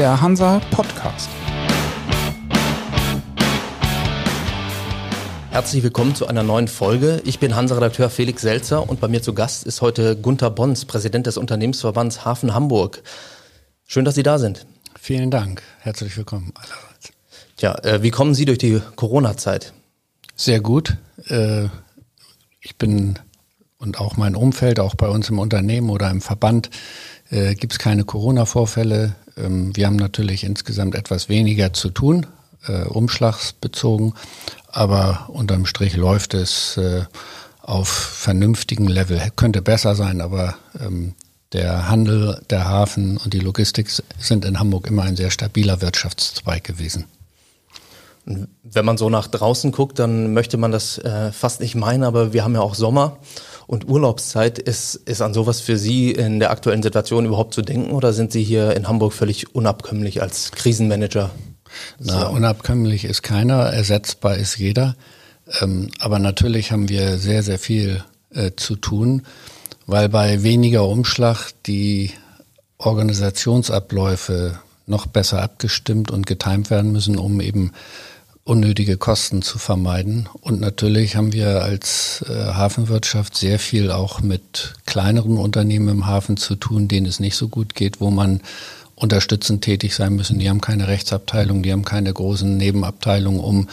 [0.00, 1.28] der Hansa Podcast.
[5.50, 7.20] Herzlich willkommen zu einer neuen Folge.
[7.26, 11.26] Ich bin Hansa-Redakteur Felix Selzer und bei mir zu Gast ist heute Gunther Bons, Präsident
[11.26, 13.02] des Unternehmensverbands Hafen Hamburg.
[13.86, 14.64] Schön, dass Sie da sind.
[14.98, 15.60] Vielen Dank.
[15.80, 17.12] Herzlich willkommen allerseits.
[17.58, 19.74] Tja, äh, wie kommen Sie durch die Corona-Zeit?
[20.34, 20.96] Sehr gut.
[21.26, 21.66] Äh,
[22.62, 23.18] ich bin
[23.76, 26.70] und auch mein Umfeld, auch bei uns im Unternehmen oder im Verband,
[27.28, 29.14] äh, gibt es keine Corona-Vorfälle.
[29.40, 32.26] Ähm, wir haben natürlich insgesamt etwas weniger zu tun,
[32.66, 34.14] äh, umschlagsbezogen,
[34.68, 37.04] aber unterm Strich läuft es äh,
[37.62, 39.20] auf vernünftigen Level.
[39.36, 41.14] Könnte besser sein, aber ähm,
[41.52, 46.62] der Handel, der Hafen und die Logistik sind in Hamburg immer ein sehr stabiler Wirtschaftszweig
[46.62, 47.06] gewesen.
[48.24, 52.32] Wenn man so nach draußen guckt, dann möchte man das äh, fast nicht meinen, aber
[52.32, 53.16] wir haben ja auch Sommer
[53.70, 54.58] und Urlaubszeit.
[54.58, 58.32] Ist, ist an sowas für Sie in der aktuellen Situation überhaupt zu denken oder sind
[58.32, 61.30] Sie hier in Hamburg völlig unabkömmlich als Krisenmanager?
[62.00, 64.96] Na, unabkömmlich ist keiner, ersetzbar ist jeder.
[65.60, 68.02] Ähm, aber natürlich haben wir sehr, sehr viel
[68.34, 69.22] äh, zu tun,
[69.86, 72.10] weil bei weniger Umschlag die
[72.76, 77.70] Organisationsabläufe noch besser abgestimmt und getimt werden müssen, um eben
[78.44, 80.28] unnötige Kosten zu vermeiden.
[80.40, 86.36] Und natürlich haben wir als äh, Hafenwirtschaft sehr viel auch mit kleineren Unternehmen im Hafen
[86.36, 88.40] zu tun, denen es nicht so gut geht, wo man
[89.00, 90.38] unterstützend tätig sein müssen.
[90.38, 93.68] Die haben keine Rechtsabteilung, die haben keine großen Nebenabteilungen, um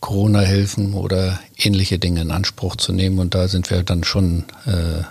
[0.00, 3.18] Corona-Hilfen oder ähnliche Dinge in Anspruch zu nehmen.
[3.18, 5.04] Und da sind wir dann schon äh, äh,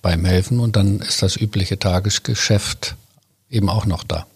[0.00, 0.60] beim Helfen.
[0.60, 2.94] Und dann ist das übliche Tagesgeschäft
[3.50, 4.26] eben auch noch da.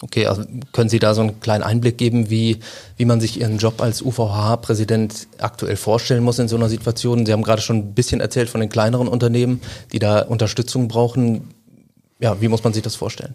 [0.00, 2.60] Okay, also können Sie da so einen kleinen Einblick geben, wie,
[2.96, 7.26] wie man sich Ihren Job als UVH-Präsident aktuell vorstellen muss in so einer Situation?
[7.26, 9.60] Sie haben gerade schon ein bisschen erzählt von den kleineren Unternehmen,
[9.92, 11.52] die da Unterstützung brauchen.
[12.20, 13.34] Ja, wie muss man sich das vorstellen?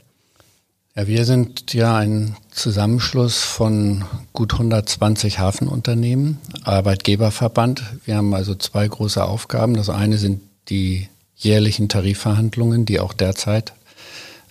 [0.96, 7.84] Ja, wir sind ja ein Zusammenschluss von gut 120 Hafenunternehmen, Arbeitgeberverband.
[8.06, 9.76] Wir haben also zwei große Aufgaben.
[9.76, 13.74] Das eine sind die jährlichen Tarifverhandlungen, die auch derzeit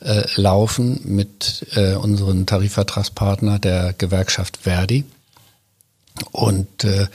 [0.05, 5.05] äh, laufen mit äh, unseren Tarifvertragspartner der Gewerkschaft Verdi.
[6.31, 7.07] Und äh,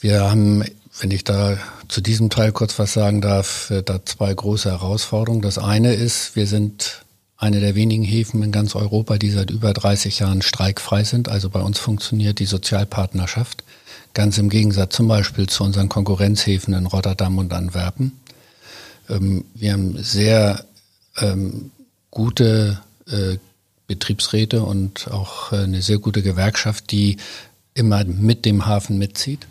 [0.00, 0.64] wir haben,
[1.00, 1.58] wenn ich da
[1.88, 5.42] zu diesem Teil kurz was sagen darf, äh, da zwei große Herausforderungen.
[5.42, 7.04] Das eine ist, wir sind
[7.36, 11.28] eine der wenigen Häfen in ganz Europa, die seit über 30 Jahren streikfrei sind.
[11.28, 13.64] Also bei uns funktioniert die Sozialpartnerschaft.
[14.12, 18.12] Ganz im Gegensatz zum Beispiel zu unseren Konkurrenzhäfen in Rotterdam und Antwerpen.
[19.08, 20.64] Ähm, wir haben sehr
[21.18, 21.70] ähm,
[22.10, 23.38] gute äh,
[23.86, 27.16] Betriebsräte und auch äh, eine sehr gute Gewerkschaft, die
[27.74, 29.46] immer mit dem Hafen mitzieht.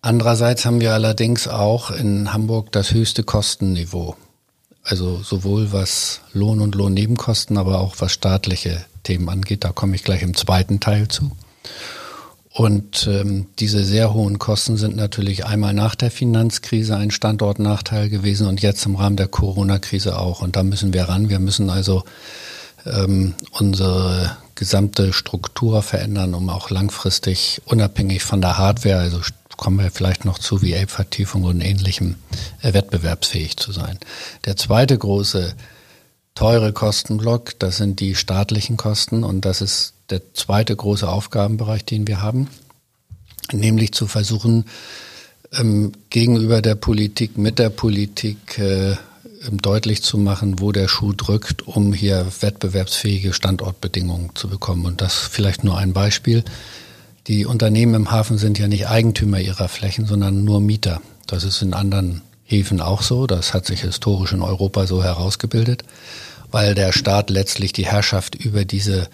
[0.00, 4.16] Andererseits haben wir allerdings auch in Hamburg das höchste Kostenniveau.
[4.84, 9.64] Also sowohl was Lohn- und Lohnnebenkosten, aber auch was staatliche Themen angeht.
[9.64, 11.32] Da komme ich gleich im zweiten Teil zu.
[12.58, 18.48] Und ähm, diese sehr hohen Kosten sind natürlich einmal nach der Finanzkrise ein Standortnachteil gewesen
[18.48, 20.42] und jetzt im Rahmen der Corona-Krise auch.
[20.42, 21.28] Und da müssen wir ran.
[21.28, 22.02] Wir müssen also
[22.84, 29.20] ähm, unsere gesamte Struktur verändern, um auch langfristig unabhängig von der Hardware, also
[29.56, 32.16] kommen wir vielleicht noch zu wie Ape-Vertiefung und ähnlichem,
[32.62, 34.00] äh, wettbewerbsfähig zu sein.
[34.46, 35.54] Der zweite große
[36.38, 42.06] teure Kostenblock, das sind die staatlichen Kosten und das ist der zweite große Aufgabenbereich, den
[42.06, 42.46] wir haben,
[43.52, 44.66] nämlich zu versuchen,
[45.52, 48.94] ähm, gegenüber der Politik, mit der Politik äh,
[49.50, 54.86] deutlich zu machen, wo der Schuh drückt, um hier wettbewerbsfähige Standortbedingungen zu bekommen.
[54.86, 56.44] Und das vielleicht nur ein Beispiel.
[57.26, 61.00] Die Unternehmen im Hafen sind ja nicht Eigentümer ihrer Flächen, sondern nur Mieter.
[61.26, 63.26] Das ist in anderen Häfen auch so.
[63.26, 65.82] Das hat sich historisch in Europa so herausgebildet,
[66.50, 69.08] weil der Staat letztlich die Herrschaft über diese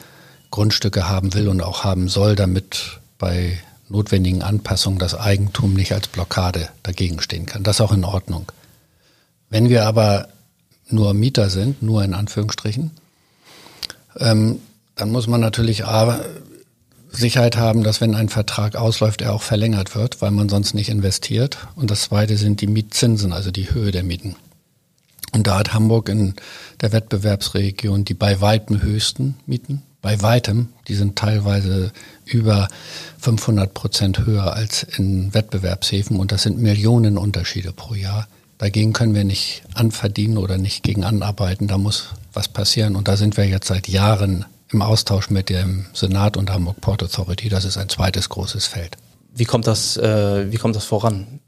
[0.50, 3.58] Grundstücke haben will und auch haben soll, damit bei
[3.88, 7.62] notwendigen Anpassungen das Eigentum nicht als Blockade dagegen stehen kann.
[7.62, 8.50] Das ist auch in Ordnung.
[9.50, 10.28] Wenn wir aber
[10.88, 12.92] nur Mieter sind, nur in Anführungsstrichen,
[14.19, 14.60] ähm,
[14.96, 16.20] dann muss man natürlich A,
[17.10, 20.88] Sicherheit haben, dass wenn ein Vertrag ausläuft, er auch verlängert wird, weil man sonst nicht
[20.88, 21.58] investiert.
[21.76, 24.37] Und das Zweite sind die Mietzinsen, also die Höhe der Mieten.
[25.34, 26.34] Und da hat Hamburg in
[26.81, 30.69] der Wettbewerbsregion die bei weitem höchsten Mieten bei weitem.
[30.86, 31.90] Die sind teilweise
[32.26, 32.69] über
[33.19, 38.28] 500 Prozent höher als in Wettbewerbshäfen und das sind Millionen Unterschiede pro Jahr.
[38.58, 41.69] Dagegen können wir nicht anverdienen oder nicht gegen anarbeiten.
[41.69, 45.87] Da muss was passieren und da sind wir jetzt seit Jahren im Austausch mit dem
[45.94, 47.48] Senat und Hamburg Port Authority.
[47.48, 48.98] Das ist ein zweites großes Feld.
[49.34, 51.40] Wie kommt das, äh, wie kommt das voran?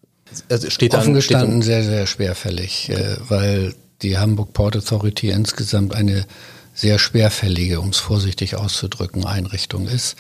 [0.49, 5.95] Also steht Offen gestanden steht sehr, sehr schwerfällig, äh, weil die Hamburg Port Authority insgesamt
[5.95, 6.27] eine
[6.75, 10.17] sehr schwerfällige, um es vorsichtig auszudrücken, Einrichtung ist.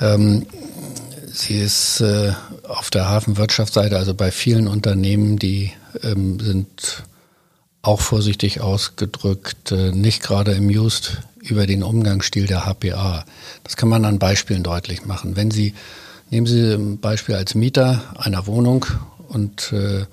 [0.00, 0.46] Ähm,
[1.32, 2.32] sie ist äh,
[2.66, 7.04] auf der Hafenwirtschaftsseite, also bei vielen Unternehmen, die ähm, sind
[7.80, 13.24] auch vorsichtig ausgedrückt, äh, nicht gerade amused über den Umgangsstil der HPA.
[13.64, 15.36] Das kann man an Beispielen deutlich machen.
[15.36, 15.72] Wenn Sie,
[16.30, 18.84] nehmen Sie ein Beispiel als Mieter einer Wohnung
[19.28, 20.04] und äh,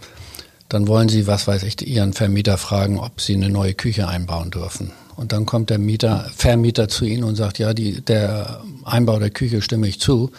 [0.69, 4.51] dann wollen Sie, was weiß ich, Ihren Vermieter fragen, ob Sie eine neue Küche einbauen
[4.51, 4.91] dürfen.
[5.15, 9.29] Und dann kommt der Mieter, Vermieter zu Ihnen und sagt, ja, die, der Einbau der
[9.29, 10.31] Küche stimme ich zu,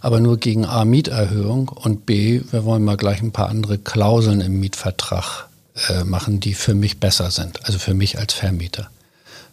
[0.00, 4.40] aber nur gegen A Mieterhöhung und B, wir wollen mal gleich ein paar andere Klauseln
[4.40, 5.48] im Mietvertrag
[5.88, 8.90] äh, machen, die für mich besser sind, also für mich als Vermieter.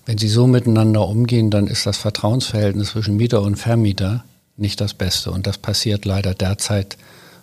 [0.06, 4.24] Wenn Sie so miteinander umgehen, dann ist das Vertrauensverhältnis zwischen Mieter und Vermieter
[4.58, 5.32] nicht das Beste.
[5.32, 6.98] Und das passiert leider derzeit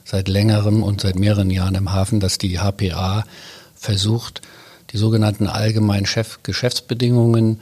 [0.08, 3.24] seit längerem und seit mehreren Jahren im Hafen, dass die HPA
[3.74, 4.40] versucht,
[4.90, 7.60] die sogenannten allgemeinen Chef Geschäftsbedingungen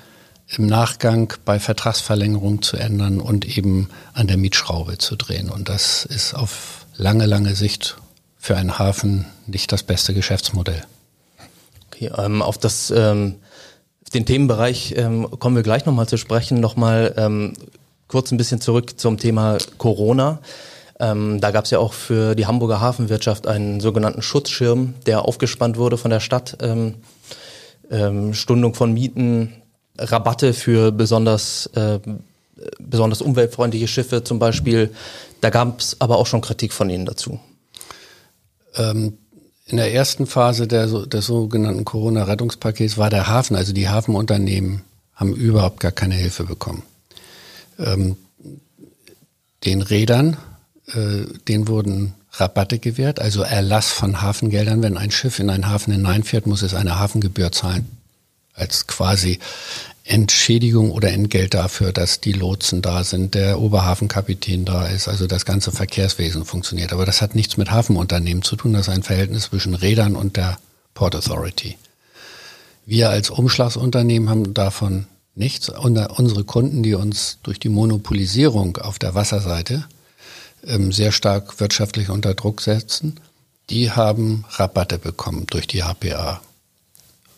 [0.57, 5.51] im Nachgang bei Vertragsverlängerung zu ändern und eben an der Mietschraube zu drehen.
[5.51, 7.97] Und das ist auf lange, lange Sicht
[8.39, 10.85] für einen Hafen nicht das beste Geschäftsmodell.
[11.89, 13.37] Okay, ähm, auf das ähm,
[14.15, 16.61] den Themenbereich ähm, kommen wir gleich nochmal zu sprechen.
[16.61, 17.55] Nochmal ähm,
[18.07, 20.39] kurz ein bisschen zurück zum Thema Corona.
[20.99, 25.77] Ähm, da gab es ja auch für die Hamburger Hafenwirtschaft einen sogenannten Schutzschirm, der aufgespannt
[25.77, 26.57] wurde von der Stadt.
[26.61, 26.95] Ähm,
[27.91, 29.53] ähm, Stundung von Mieten,
[29.99, 31.99] Rabatte für besonders, äh,
[32.79, 34.91] besonders umweltfreundliche Schiffe zum Beispiel.
[35.41, 37.39] Da gab es aber auch schon Kritik von Ihnen dazu.
[38.75, 39.19] Ähm,
[39.67, 44.83] in der ersten Phase der, des sogenannten Corona-Rettungspakets war der Hafen, also die Hafenunternehmen,
[45.15, 46.83] haben überhaupt gar keine Hilfe bekommen.
[47.79, 48.17] Ähm,
[49.65, 50.37] den Rädern
[50.93, 54.83] äh, denen wurden Rabatte gewährt, also Erlass von Hafengeldern.
[54.83, 57.87] Wenn ein Schiff in einen Hafen hineinfährt, muss es eine Hafengebühr zahlen.
[58.55, 59.39] Als quasi
[60.05, 65.45] Entschädigung oder Entgelt dafür, dass die Lotsen da sind, der Oberhafenkapitän da ist, also das
[65.45, 66.93] ganze Verkehrswesen funktioniert.
[66.93, 70.37] Aber das hat nichts mit Hafenunternehmen zu tun, das ist ein Verhältnis zwischen Rädern und
[70.37, 70.59] der
[70.95, 71.77] Port Authority.
[72.87, 75.69] Wir als Umschlagsunternehmen haben davon nichts.
[75.69, 79.85] Unsere Kunden, die uns durch die Monopolisierung auf der Wasserseite
[80.91, 83.21] sehr stark wirtschaftlich unter Druck setzen,
[83.71, 86.41] die haben Rabatte bekommen durch die HPA,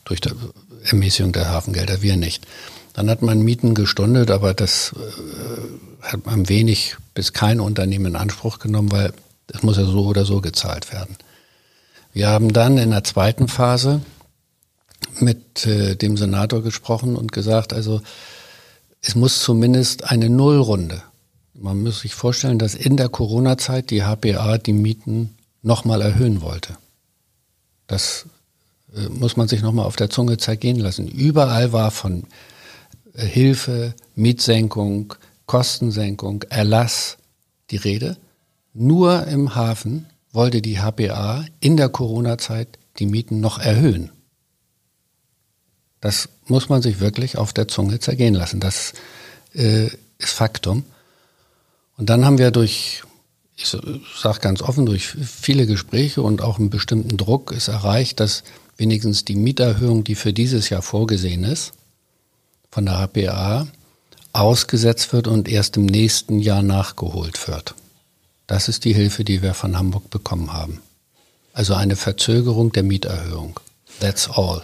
[0.04, 0.30] durch die
[0.84, 2.46] Ermäßigung der Hafengelder, wir nicht.
[2.94, 8.16] Dann hat man Mieten gestundet, aber das äh, hat man wenig bis kein Unternehmen in
[8.16, 9.12] Anspruch genommen, weil
[9.46, 11.16] das muss ja so oder so gezahlt werden.
[12.12, 14.00] Wir haben dann in der zweiten Phase
[15.20, 18.02] mit äh, dem Senator gesprochen und gesagt, also
[19.00, 21.02] es muss zumindest eine Nullrunde
[21.60, 26.76] man muss sich vorstellen, dass in der Corona-Zeit die HPA die Mieten nochmal erhöhen wollte.
[27.86, 28.26] Das
[28.94, 31.08] äh, muss man sich nochmal auf der Zunge zergehen lassen.
[31.08, 32.24] Überall war von
[33.14, 35.14] äh, Hilfe, Mietsenkung,
[35.46, 37.18] Kostensenkung, Erlass
[37.70, 38.16] die Rede.
[38.72, 44.10] Nur im Hafen wollte die HPA in der Corona-Zeit die Mieten noch erhöhen.
[46.00, 48.60] Das muss man sich wirklich auf der Zunge zergehen lassen.
[48.60, 48.92] Das
[49.54, 49.86] äh,
[50.18, 50.84] ist Faktum.
[51.98, 53.02] Und dann haben wir durch,
[53.56, 58.44] ich sage ganz offen, durch viele Gespräche und auch einen bestimmten Druck ist erreicht, dass
[58.76, 61.72] wenigstens die Mieterhöhung, die für dieses Jahr vorgesehen ist,
[62.70, 63.66] von der HPA
[64.32, 67.74] ausgesetzt wird und erst im nächsten Jahr nachgeholt wird.
[68.46, 70.80] Das ist die Hilfe, die wir von Hamburg bekommen haben.
[71.52, 73.58] Also eine Verzögerung der Mieterhöhung.
[73.98, 74.62] That's all.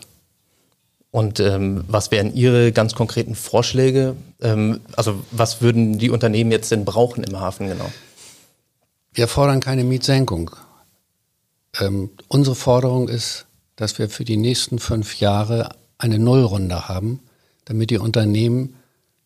[1.14, 4.16] Und ähm, was wären Ihre ganz konkreten Vorschläge?
[4.40, 7.88] Ähm, also was würden die Unternehmen jetzt denn brauchen im Hafen genau?
[9.12, 10.50] Wir fordern keine Mietsenkung.
[11.78, 17.20] Ähm, unsere Forderung ist, dass wir für die nächsten fünf Jahre eine Nullrunde haben,
[17.64, 18.74] damit die Unternehmen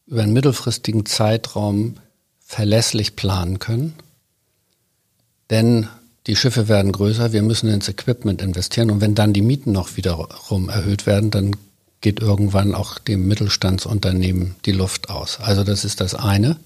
[0.06, 1.94] über einen mittelfristigen Zeitraum
[2.38, 3.94] verlässlich planen können.
[5.48, 5.88] Denn
[6.26, 9.96] die Schiffe werden größer, wir müssen ins Equipment investieren und wenn dann die Mieten noch
[9.96, 11.56] wiederum erhöht werden, dann
[12.00, 15.38] geht irgendwann auch dem Mittelstandsunternehmen die Luft aus.
[15.40, 16.56] Also das ist das eine.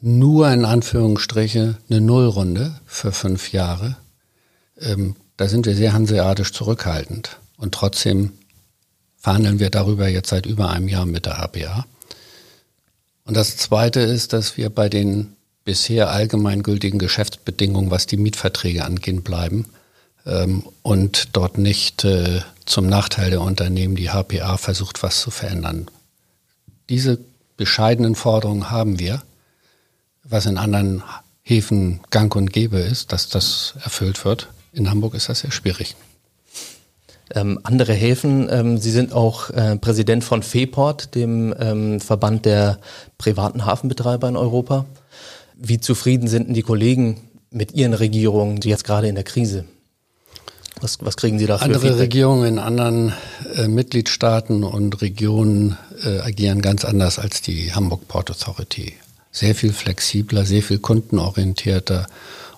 [0.00, 3.96] Nur in Anführungsstriche eine Nullrunde für fünf Jahre.
[4.80, 7.38] Ähm, da sind wir sehr hanseatisch zurückhaltend.
[7.56, 8.32] Und trotzdem
[9.18, 11.86] verhandeln wir darüber jetzt seit über einem Jahr mit der HPA.
[13.24, 19.24] Und das Zweite ist, dass wir bei den bisher allgemeingültigen Geschäftsbedingungen, was die Mietverträge angeht,
[19.24, 19.66] bleiben
[20.26, 25.88] ähm, und dort nicht äh, zum Nachteil der Unternehmen die HPA versucht, was zu verändern.
[26.88, 27.18] Diese
[27.56, 29.22] bescheidenen Forderungen haben wir,
[30.24, 31.02] was in anderen
[31.42, 34.48] Häfen gang und gäbe ist, dass das erfüllt wird.
[34.72, 35.94] In Hamburg ist das sehr schwierig.
[37.34, 38.48] ähm, andere Häfen.
[38.50, 42.78] Ähm, Sie sind auch äh, Präsident von FEPORT, dem ähm, Verband der
[43.18, 44.86] privaten Hafenbetreiber in Europa.
[45.56, 49.64] Wie zufrieden sind denn die Kollegen mit Ihren Regierungen, die jetzt gerade in der Krise?
[50.84, 52.00] Was, was kriegen Sie da für Andere Feedback?
[52.00, 53.14] Regierungen in anderen
[53.54, 58.92] äh, Mitgliedstaaten und Regionen äh, agieren ganz anders als die Hamburg Port Authority.
[59.32, 62.06] Sehr viel flexibler, sehr viel kundenorientierter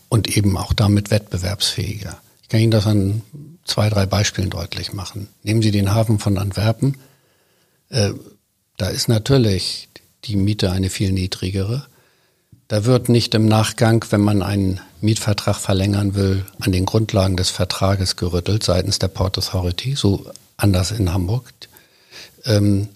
[0.08, 2.20] und eben auch damit wettbewerbsfähiger.
[2.42, 3.22] Ich kann Ihnen das an
[3.64, 5.28] zwei, drei Beispielen deutlich machen.
[5.44, 6.96] Nehmen Sie den Hafen von Antwerpen.
[7.90, 8.10] Äh,
[8.76, 9.88] da ist natürlich
[10.24, 11.86] die Miete eine viel niedrigere.
[12.68, 17.50] Da wird nicht im Nachgang, wenn man einen Mietvertrag verlängern will, an den Grundlagen des
[17.50, 21.52] Vertrages gerüttelt seitens der Port Authority, so anders in Hamburg.
[22.44, 22.88] Ähm,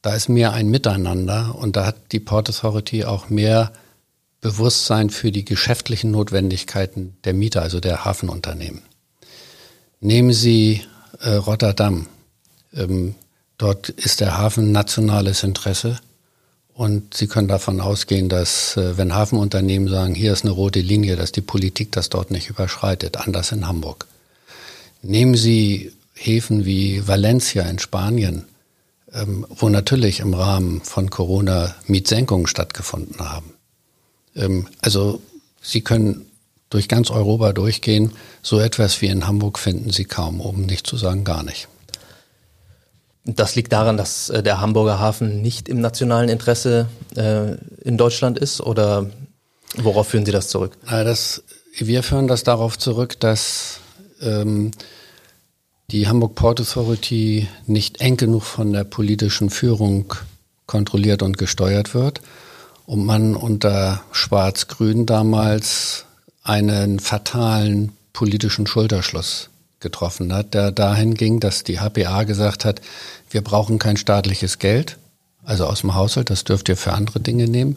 [0.00, 3.72] da ist mehr ein Miteinander und da hat die Port Authority auch mehr
[4.40, 8.82] Bewusstsein für die geschäftlichen Notwendigkeiten der Mieter, also der Hafenunternehmen.
[10.00, 10.82] Nehmen Sie
[11.20, 12.06] äh, Rotterdam.
[12.72, 13.16] Ähm,
[13.58, 15.98] dort ist der Hafen nationales Interesse.
[16.78, 21.16] Und Sie können davon ausgehen, dass äh, wenn Hafenunternehmen sagen, hier ist eine rote Linie,
[21.16, 24.06] dass die Politik das dort nicht überschreitet, anders in Hamburg.
[25.02, 28.44] Nehmen Sie Häfen wie Valencia in Spanien,
[29.12, 33.54] ähm, wo natürlich im Rahmen von Corona Mietsenkungen stattgefunden haben.
[34.36, 35.20] Ähm, also
[35.60, 36.26] Sie können
[36.70, 38.12] durch ganz Europa durchgehen.
[38.40, 41.66] So etwas wie in Hamburg finden Sie kaum, um nicht zu sagen gar nicht.
[43.36, 48.38] Das liegt daran, dass äh, der Hamburger Hafen nicht im nationalen Interesse äh, in Deutschland
[48.38, 49.10] ist oder
[49.76, 50.78] worauf führen Sie das zurück?
[50.88, 51.42] Das,
[51.76, 53.80] wir führen das darauf zurück, dass
[54.22, 54.70] ähm,
[55.90, 60.14] die Hamburg Port Authority nicht eng genug von der politischen Führung
[60.64, 62.22] kontrolliert und gesteuert wird
[62.86, 66.06] und man unter Schwarz-Grün damals
[66.42, 72.80] einen fatalen politischen Schulterschluss getroffen hat, der dahin ging, dass die HPA gesagt hat,
[73.30, 74.98] wir brauchen kein staatliches Geld,
[75.44, 77.76] also aus dem Haushalt, das dürft ihr für andere Dinge nehmen.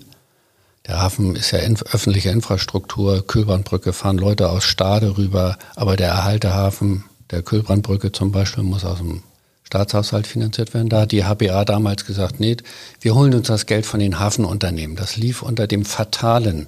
[0.87, 6.09] Der Hafen ist ja in, öffentliche Infrastruktur, Kühlbrandbrücke fahren Leute aus Stade rüber, aber der
[6.09, 9.23] Erhaltehafen der Kühlbrandbrücke zum Beispiel muss aus dem
[9.63, 10.89] Staatshaushalt finanziert werden.
[10.89, 12.57] Da hat die HBA damals gesagt, nee,
[12.99, 14.97] wir holen uns das Geld von den Hafenunternehmen.
[14.97, 16.67] Das lief unter dem fatalen,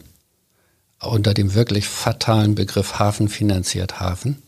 [1.02, 4.42] unter dem wirklich fatalen Begriff Hafen finanziert Hafen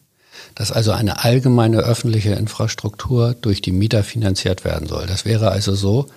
[0.55, 5.05] dass also eine allgemeine öffentliche Infrastruktur durch die Mieter finanziert werden soll.
[5.05, 6.07] Das wäre also so,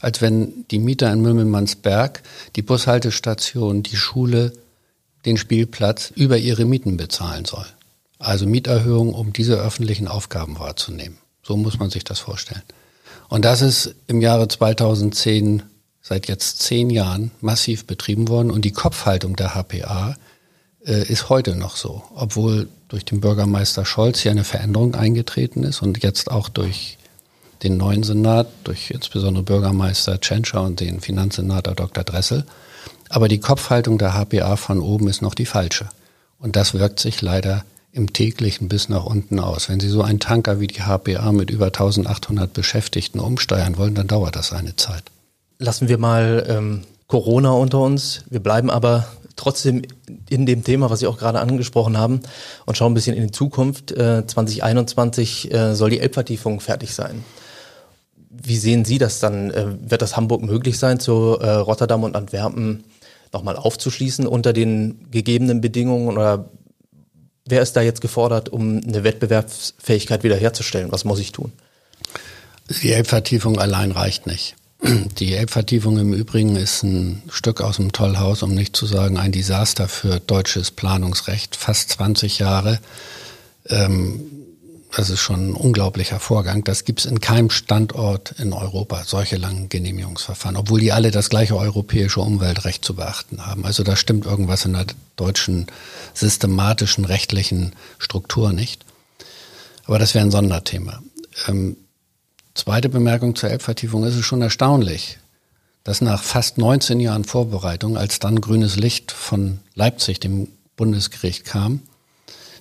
[0.00, 2.22] als wenn die Mieter in Mümmelmannsberg
[2.56, 4.52] die Bushaltestation, die Schule,
[5.24, 7.66] den Spielplatz über ihre Mieten bezahlen soll.
[8.18, 11.18] Also Mieterhöhung, um diese öffentlichen Aufgaben wahrzunehmen.
[11.42, 12.62] So muss man sich das vorstellen.
[13.28, 15.62] Und das ist im Jahre 2010
[16.00, 20.16] seit jetzt zehn Jahren massiv betrieben worden und die Kopfhaltung der HPA
[20.80, 26.02] ist heute noch so, obwohl durch den Bürgermeister Scholz hier eine Veränderung eingetreten ist und
[26.02, 26.98] jetzt auch durch
[27.62, 32.04] den neuen Senat, durch insbesondere Bürgermeister Tschentscher und den Finanzsenator Dr.
[32.04, 32.44] Dressel.
[33.08, 35.88] Aber die Kopfhaltung der HPA von oben ist noch die falsche.
[36.38, 39.68] Und das wirkt sich leider im täglichen bis nach unten aus.
[39.68, 44.06] Wenn Sie so einen Tanker wie die HPA mit über 1800 Beschäftigten umsteuern wollen, dann
[44.06, 45.02] dauert das eine Zeit.
[45.58, 48.22] Lassen wir mal ähm, Corona unter uns.
[48.30, 49.82] Wir bleiben aber trotzdem
[50.28, 52.20] in dem Thema, was Sie auch gerade angesprochen haben,
[52.66, 53.92] und schauen ein bisschen in die Zukunft.
[53.92, 57.24] Äh, 2021 äh, soll die Elbvertiefung fertig sein.
[58.30, 59.50] Wie sehen Sie das dann?
[59.50, 62.84] Äh, wird das Hamburg möglich sein, zu äh, Rotterdam und Antwerpen
[63.32, 66.08] nochmal aufzuschließen unter den gegebenen Bedingungen?
[66.08, 66.50] Oder
[67.46, 70.92] wer ist da jetzt gefordert, um eine Wettbewerbsfähigkeit wiederherzustellen?
[70.92, 71.52] Was muss ich tun?
[72.82, 74.54] Die Elbvertiefung allein reicht nicht.
[74.80, 79.32] Die Elbvertiefung im Übrigen ist ein Stück aus dem Tollhaus, um nicht zu sagen ein
[79.32, 81.56] Desaster für deutsches Planungsrecht.
[81.56, 82.78] Fast 20 Jahre.
[83.68, 84.20] Ähm,
[84.96, 86.64] das ist schon ein unglaublicher Vorgang.
[86.64, 91.28] Das gibt es in keinem Standort in Europa, solche langen Genehmigungsverfahren, obwohl die alle das
[91.28, 93.66] gleiche europäische Umweltrecht zu beachten haben.
[93.66, 95.66] Also da stimmt irgendwas in der deutschen
[96.14, 98.84] systematischen rechtlichen Struktur nicht.
[99.84, 101.02] Aber das wäre ein Sonderthema.
[102.58, 105.18] Zweite Bemerkung zur Elbvertiefung ist es schon erstaunlich,
[105.84, 111.82] dass nach fast 19 Jahren Vorbereitung, als dann grünes Licht von Leipzig, dem Bundesgericht, kam,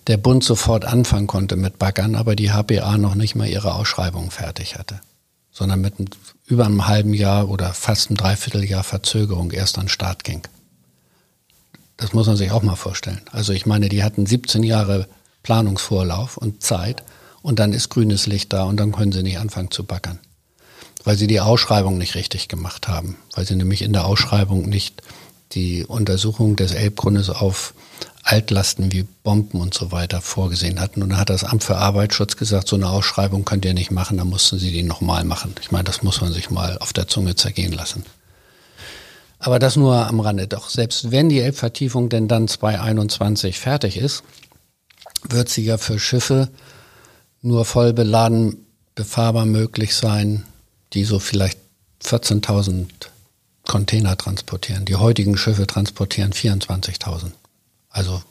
[0.06, 4.30] der Bund sofort anfangen konnte mit Baggern, aber die HBA noch nicht mal ihre Ausschreibung
[4.30, 5.02] fertig hatte,
[5.50, 5.96] sondern mit
[6.46, 10.44] über einem halben Jahr oder fast einem Dreivierteljahr Verzögerung erst an den Start ging.
[11.98, 13.22] Das muss man sich auch mal vorstellen.
[13.32, 15.08] Also ich meine, die hatten 17 Jahre
[15.42, 17.02] Planungsvorlauf und Zeit
[17.48, 20.20] und dann ist grünes Licht da und dann können sie nicht anfangen zu backern.
[21.06, 25.02] Weil sie die Ausschreibung nicht richtig gemacht haben, weil sie nämlich in der Ausschreibung nicht
[25.54, 27.74] die Untersuchung des Elbgrundes auf
[28.22, 31.02] Altlasten wie Bomben und so weiter vorgesehen hatten.
[31.02, 34.18] Und da hat das Amt für Arbeitsschutz gesagt, so eine Ausschreibung könnt ihr nicht machen,
[34.18, 35.56] dann mussten sie die nochmal machen.
[35.62, 38.04] Ich meine, das muss man sich mal auf der Zunge zergehen lassen.
[39.40, 40.48] Aber das nur am Rande.
[40.48, 44.24] Doch selbst wenn die Elbvertiefung denn dann 2021 fertig ist,
[45.30, 46.50] wird sie ja für Schiffe
[47.48, 50.44] nur voll beladen befahrbar möglich sein,
[50.94, 51.60] die so vielleicht
[52.04, 52.88] 14.000
[53.66, 54.86] Container transportieren.
[54.86, 57.32] Die heutigen Schiffe transportieren 24.000
[57.98, 58.22] also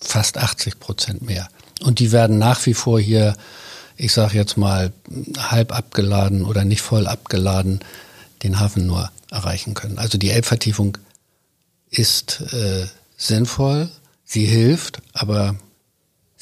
[0.00, 1.48] fast 80 Prozent mehr.
[1.82, 3.36] Und die werden nach wie vor hier,
[3.96, 4.92] ich sage jetzt mal,
[5.38, 7.80] halb abgeladen oder nicht voll abgeladen,
[8.42, 9.98] den Hafen nur erreichen können.
[9.98, 10.98] Also die Elbvertiefung
[11.88, 12.86] ist äh,
[13.16, 13.88] sinnvoll,
[14.24, 15.56] sie hilft, aber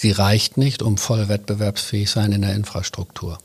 [0.04, 3.38] sie reicht nicht, um voll wettbewerbsfähig sein in der Infrastruktur.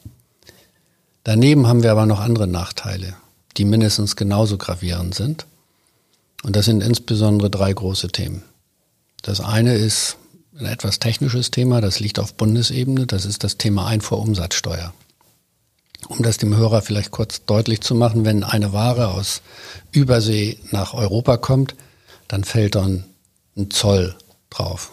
[1.24, 3.14] Daneben haben wir aber noch andere Nachteile,
[3.56, 5.46] die mindestens genauso gravierend sind.
[6.44, 8.44] Und das sind insbesondere drei große Themen.
[9.22, 10.18] Das eine ist
[10.58, 14.94] ein etwas technisches Thema, das liegt auf Bundesebene, das ist das Thema Einfuhrumsatzsteuer.
[16.10, 19.42] Um das dem Hörer vielleicht kurz deutlich zu machen, wenn eine Ware aus
[19.94, 21.76] Übersee nach Europa kommt,
[22.28, 23.06] dann fällt dann
[23.56, 24.14] ein Zoll
[24.50, 24.92] drauf.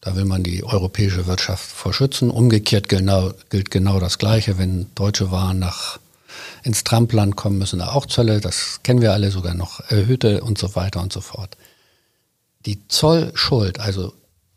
[0.00, 2.30] Da will man die europäische Wirtschaft vor schützen.
[2.30, 4.58] Umgekehrt genau, gilt genau das Gleiche.
[4.58, 5.98] Wenn deutsche Waren nach,
[6.62, 10.58] ins Trampland kommen, müssen da auch Zölle, das kennen wir alle sogar noch, erhöhte und
[10.58, 11.56] so weiter und so fort.
[12.66, 14.12] Die Zollschuld, also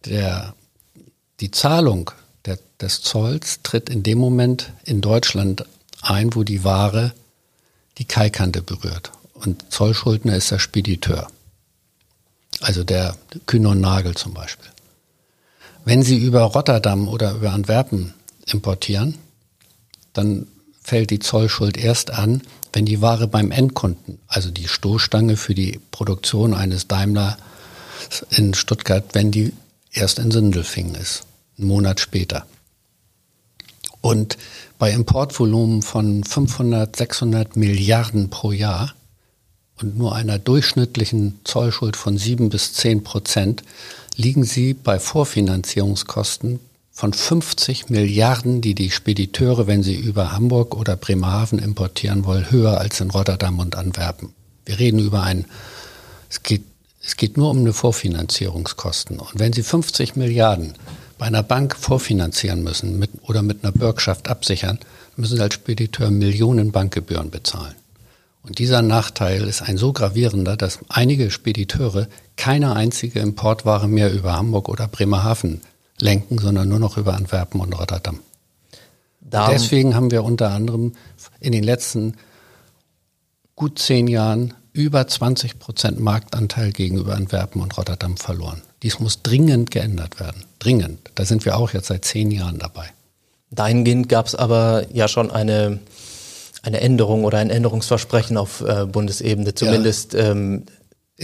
[0.05, 0.55] der,
[1.39, 2.11] die Zahlung
[2.45, 5.65] der, des Zolls tritt in dem Moment in Deutschland
[6.01, 7.13] ein, wo die Ware
[7.97, 9.11] die Kaikante berührt.
[9.33, 11.27] Und Zollschuldner ist der Spediteur.
[12.61, 13.15] Also der
[13.45, 14.69] Kühne und Nagel zum Beispiel.
[15.85, 18.13] Wenn Sie über Rotterdam oder über Antwerpen
[18.45, 19.15] importieren,
[20.13, 20.47] dann
[20.81, 22.41] fällt die Zollschuld erst an,
[22.73, 27.37] wenn die Ware beim Endkunden, also die Stoßstange für die Produktion eines Daimler
[28.29, 29.53] in Stuttgart, wenn die
[29.91, 31.23] erst in Sindelfingen ist,
[31.57, 32.45] einen Monat später.
[34.01, 34.37] Und
[34.77, 38.93] bei Importvolumen von 500, 600 Milliarden pro Jahr
[39.81, 43.63] und nur einer durchschnittlichen Zollschuld von 7 bis 10 Prozent
[44.15, 46.59] liegen sie bei Vorfinanzierungskosten
[46.91, 52.79] von 50 Milliarden, die die Spediteure, wenn sie über Hamburg oder Bremerhaven importieren wollen, höher
[52.79, 54.33] als in Rotterdam und Antwerpen.
[54.65, 55.45] Wir reden über ein,
[56.29, 56.63] es geht
[57.01, 59.19] es geht nur um eine Vorfinanzierungskosten.
[59.19, 60.73] Und wenn Sie 50 Milliarden
[61.17, 64.79] bei einer Bank vorfinanzieren müssen mit, oder mit einer Bürgschaft absichern,
[65.15, 67.75] müssen Sie als Spediteur Millionen Bankgebühren bezahlen.
[68.49, 74.33] Und dieser Nachteil ist ein so gravierender, dass einige Spediteure keine einzige Importware mehr über
[74.33, 75.61] Hamburg oder Bremerhaven
[75.99, 78.19] lenken, sondern nur noch über Antwerpen und Rotterdam.
[79.21, 80.93] Deswegen haben wir unter anderem
[81.39, 82.15] in den letzten
[83.55, 88.63] gut zehn Jahren über 20 Prozent Marktanteil gegenüber Antwerpen und Rotterdam verloren.
[88.81, 90.45] Dies muss dringend geändert werden.
[90.57, 91.11] Dringend.
[91.13, 92.87] Da sind wir auch jetzt seit zehn Jahren dabei.
[93.51, 95.79] Dahingehend gab es aber ja schon eine,
[96.61, 99.53] eine Änderung oder ein Änderungsversprechen auf äh, Bundesebene.
[99.53, 100.31] Zumindest ja.
[100.31, 100.65] ähm,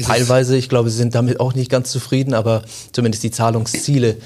[0.01, 0.57] teilweise.
[0.57, 4.17] Ich glaube, Sie sind damit auch nicht ganz zufrieden, aber zumindest die Zahlungsziele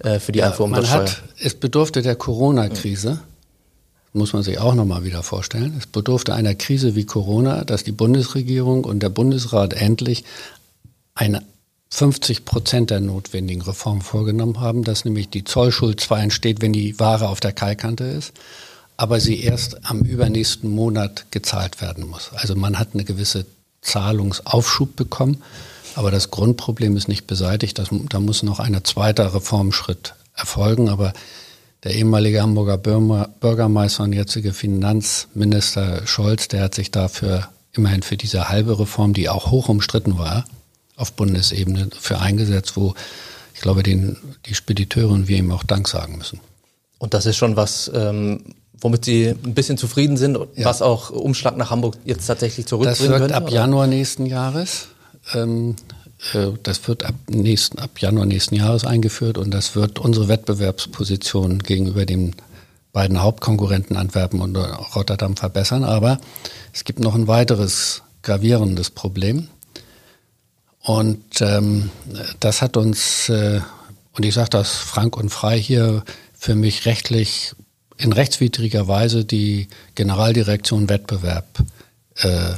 [0.00, 0.98] äh, für die ja, Einfuhrumsatzsteuer.
[0.98, 3.20] Man hat, es bedurfte der Corona-Krise
[4.12, 5.74] muss man sich auch nochmal wieder vorstellen.
[5.78, 10.24] Es bedurfte einer Krise wie Corona, dass die Bundesregierung und der Bundesrat endlich
[11.14, 11.42] eine
[11.90, 16.98] 50 Prozent der notwendigen Reformen vorgenommen haben, dass nämlich die Zollschuld zwar entsteht, wenn die
[16.98, 18.32] Ware auf der Kaikante ist,
[18.98, 22.30] aber sie erst am übernächsten Monat gezahlt werden muss.
[22.34, 23.46] Also man hat eine gewisse
[23.80, 25.42] Zahlungsaufschub bekommen,
[25.94, 27.78] aber das Grundproblem ist nicht beseitigt.
[27.78, 31.12] Das, da muss noch ein zweiter Reformschritt erfolgen, aber
[31.84, 38.48] der ehemalige Hamburger Bürgermeister und jetzige Finanzminister Scholz, der hat sich dafür immerhin für diese
[38.48, 40.44] halbe Reform, die auch hoch umstritten war,
[40.96, 42.94] auf Bundesebene für eingesetzt, wo
[43.54, 46.40] ich glaube, den, die Spediteure und wir ihm auch Dank sagen müssen.
[46.98, 48.40] Und das ist schon was, ähm,
[48.80, 50.64] womit Sie ein bisschen zufrieden sind, ja.
[50.64, 53.52] was auch Umschlag nach Hamburg jetzt tatsächlich zurückbringen Das wird könnte, ab oder?
[53.52, 54.88] Januar nächsten Jahres.
[55.34, 55.76] Ähm,
[56.34, 61.60] äh, das wird ab, nächsten, ab Januar nächsten Jahres eingeführt und das wird unsere Wettbewerbsposition
[61.60, 62.34] gegenüber den
[62.92, 65.84] beiden Hauptkonkurrenten Antwerpen und Rotterdam verbessern.
[65.84, 66.18] Aber
[66.72, 69.48] es gibt noch ein weiteres gravierendes Problem.
[70.80, 71.90] Und ähm,
[72.40, 73.60] das hat uns, äh,
[74.12, 77.54] und ich sage das frank und frei hier, für mich rechtlich
[77.98, 81.46] in rechtswidriger Weise die Generaldirektion Wettbewerb
[82.16, 82.54] äh,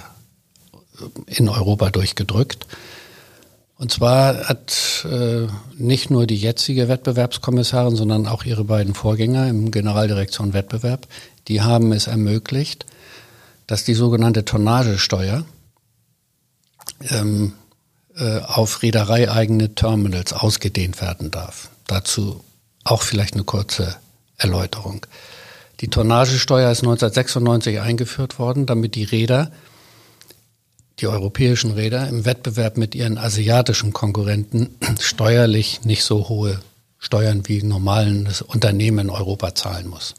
[1.26, 2.66] in Europa durchgedrückt.
[3.76, 9.70] Und zwar hat äh, nicht nur die jetzige Wettbewerbskommissarin, sondern auch ihre beiden Vorgänger im
[9.70, 11.06] Generaldirektion Wettbewerb,
[11.48, 12.84] die haben es ermöglicht,
[13.66, 15.46] dass die sogenannte Tonnagesteuer
[17.08, 17.54] ähm,
[18.16, 21.70] äh, auf reedereieigene Terminals ausgedehnt werden darf.
[21.86, 22.44] Dazu
[22.84, 23.96] auch vielleicht eine kurze
[24.36, 25.06] Erläuterung.
[25.80, 29.50] Die Tonnagesteuer ist 1996 eingeführt worden, damit die Räder,
[30.98, 36.60] die europäischen Räder, im Wettbewerb mit ihren asiatischen Konkurrenten steuerlich nicht so hohe
[36.98, 40.14] Steuern wie normalen Unternehmen in Europa zahlen muss.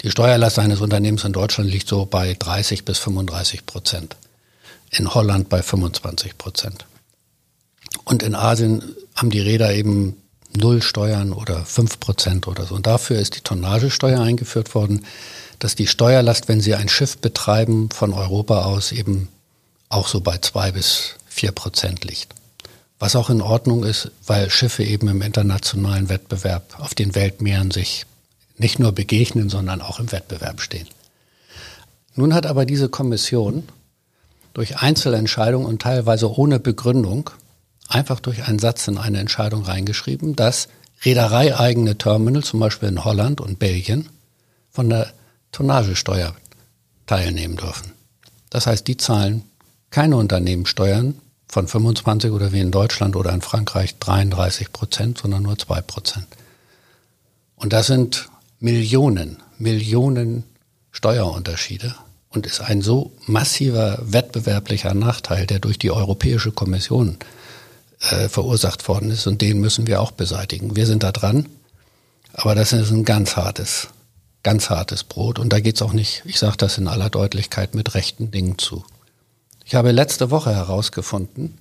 [0.00, 4.16] Die Steuerlast eines Unternehmens in Deutschland liegt so bei 30 bis 35 Prozent.
[4.90, 6.86] In Holland bei 25 Prozent.
[8.04, 10.16] Und in Asien haben die Räder eben
[10.56, 12.74] null Steuern oder fünf Prozent oder so.
[12.74, 15.04] Und dafür ist die Tonnagesteuer eingeführt worden,
[15.58, 19.28] dass die Steuerlast, wenn Sie ein Schiff betreiben, von Europa aus eben
[19.88, 22.34] auch so bei zwei bis vier Prozent liegt.
[22.98, 28.06] Was auch in Ordnung ist, weil Schiffe eben im internationalen Wettbewerb auf den Weltmeeren sich
[28.56, 30.88] nicht nur begegnen, sondern auch im Wettbewerb stehen.
[32.14, 33.64] Nun hat aber diese Kommission
[34.52, 37.30] durch Einzelentscheidungen und teilweise ohne Begründung
[37.88, 40.68] einfach durch einen Satz in eine Entscheidung reingeschrieben, dass
[41.04, 44.08] reedereieigene Terminals, zum Beispiel in Holland und Belgien,
[44.70, 45.12] von der
[45.52, 46.34] Tonnagesteuer
[47.06, 47.92] teilnehmen dürfen.
[48.50, 49.42] Das heißt, die zahlen
[49.90, 55.58] keine Unternehmenssteuern von 25 oder wie in Deutschland oder in Frankreich 33 Prozent, sondern nur
[55.58, 56.26] 2 Prozent.
[57.54, 60.44] Und das sind Millionen, Millionen
[60.90, 61.94] Steuerunterschiede
[62.30, 67.18] und ist ein so massiver wettbewerblicher Nachteil, der durch die Europäische Kommission
[68.10, 70.76] äh, verursacht worden ist und den müssen wir auch beseitigen.
[70.76, 71.46] Wir sind da dran,
[72.32, 73.88] aber das ist ein ganz hartes,
[74.42, 77.74] ganz hartes Brot und da geht es auch nicht, ich sage das in aller Deutlichkeit,
[77.74, 78.84] mit rechten Dingen zu.
[79.64, 81.58] Ich habe letzte Woche herausgefunden,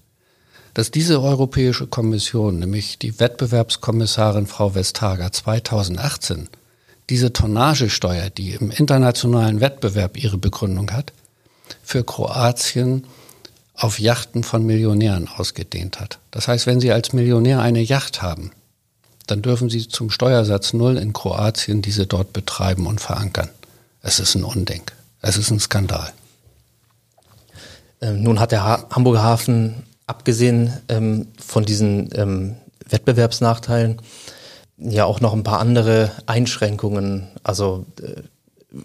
[0.74, 6.50] dass diese Europäische Kommission, nämlich die Wettbewerbskommissarin Frau Vestager 2018,
[7.10, 11.14] diese Tonnagesteuer, die im internationalen Wettbewerb ihre Begründung hat,
[11.84, 13.06] für Kroatien
[13.84, 16.18] auf Yachten von Millionären ausgedehnt hat.
[16.32, 18.52] Das heißt, wenn Sie als Millionär eine Yacht haben,
[19.28, 23.50] dann dürfen Sie zum Steuersatz Null in Kroatien diese dort betreiben und verankern.
[24.02, 24.84] Es ist ein Unding.
[25.22, 26.14] Es ist ein Skandal.
[28.00, 32.56] Ähm, nun hat der ha Hamburger Hafen, abgesehen ähm, von diesen ähm,
[32.88, 34.02] Wettbewerbsnachteilen,
[34.78, 38.22] ja auch noch ein paar andere Einschränkungen, also äh,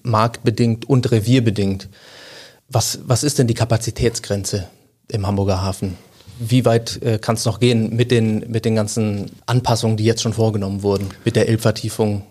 [0.02, 1.88] marktbedingt und revierbedingt.
[2.68, 4.68] Was, was ist denn die Kapazitätsgrenze
[5.08, 5.96] im Hamburger Hafen?
[6.38, 10.22] Wie weit äh, kann es noch gehen mit den, mit den ganzen Anpassungen, die jetzt
[10.22, 12.24] schon vorgenommen wurden, mit der Elbvertiefung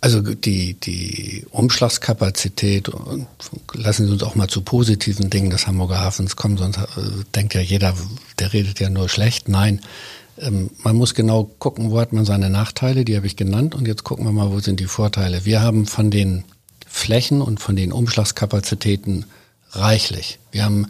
[0.00, 3.26] also die, die Umschlagskapazität und
[3.72, 6.84] lassen Sie uns auch mal zu positiven Dingen des Hamburger Hafens kommen, sonst äh,
[7.34, 7.94] denkt ja jeder,
[8.38, 9.48] der redet ja nur schlecht.
[9.48, 9.80] Nein,
[10.38, 13.88] ähm, man muss genau gucken, wo hat man seine Nachteile, die habe ich genannt und
[13.88, 15.44] jetzt gucken wir mal, wo sind die Vorteile.
[15.44, 16.44] Wir haben von den
[16.86, 19.24] Flächen und von den Umschlagskapazitäten
[19.72, 20.38] reichlich.
[20.52, 20.86] Wir haben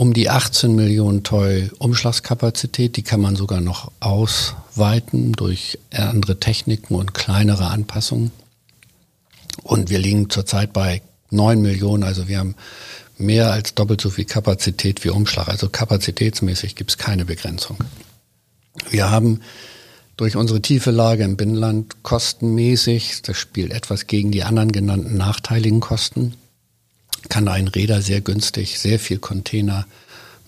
[0.00, 2.96] um die 18 Millionen Toy Umschlagskapazität.
[2.96, 8.30] Die kann man sogar noch ausweiten durch andere Techniken und kleinere Anpassungen.
[9.62, 12.02] Und wir liegen zurzeit bei 9 Millionen.
[12.02, 12.54] Also wir haben
[13.18, 15.48] mehr als doppelt so viel Kapazität wie Umschlag.
[15.48, 17.76] Also kapazitätsmäßig gibt es keine Begrenzung.
[18.88, 19.40] Wir haben
[20.16, 25.80] durch unsere tiefe Lage im Binnenland kostenmäßig, das spielt etwas gegen die anderen genannten nachteiligen
[25.80, 26.36] Kosten,
[27.28, 29.86] kann ein Räder sehr günstig, sehr viel Container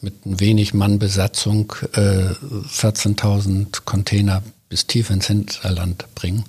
[0.01, 2.35] mit wenig Mannbesatzung, äh,
[2.69, 6.45] 14.000 Container bis tief ins Hinterland bringen,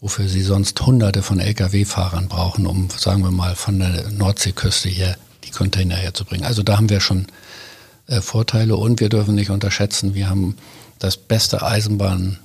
[0.00, 5.16] wofür sie sonst hunderte von Lkw-Fahrern brauchen, um, sagen wir mal, von der Nordseeküste hier
[5.44, 6.46] die Container herzubringen.
[6.46, 7.26] Also da haben wir schon
[8.08, 10.56] äh, Vorteile und wir dürfen nicht unterschätzen, wir haben
[10.98, 12.38] das beste Eisenbahn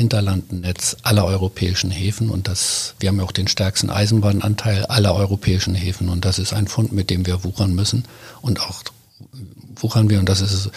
[0.00, 5.74] Hinterlandnetz aller europäischen Häfen und das, wir haben ja auch den stärksten Eisenbahnanteil aller europäischen
[5.74, 8.04] Häfen und das ist ein Fund, mit dem wir wuchern müssen
[8.40, 8.82] und auch
[9.76, 10.70] wuchern wir und das ist